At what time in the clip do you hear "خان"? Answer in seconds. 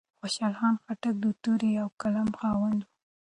0.59-0.75